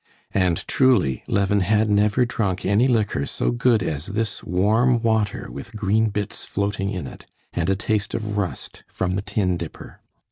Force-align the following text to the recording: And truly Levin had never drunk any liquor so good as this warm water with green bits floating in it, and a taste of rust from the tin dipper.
And 0.33 0.67
truly 0.67 1.21
Levin 1.27 1.59
had 1.59 1.87
never 1.87 2.25
drunk 2.25 2.65
any 2.65 2.87
liquor 2.87 3.27
so 3.27 3.51
good 3.51 3.83
as 3.83 4.07
this 4.07 4.43
warm 4.43 4.99
water 5.03 5.47
with 5.51 5.75
green 5.75 6.09
bits 6.09 6.43
floating 6.43 6.89
in 6.89 7.05
it, 7.05 7.27
and 7.53 7.69
a 7.69 7.75
taste 7.75 8.15
of 8.15 8.35
rust 8.35 8.83
from 8.87 9.15
the 9.15 9.21
tin 9.21 9.57
dipper. 9.57 10.01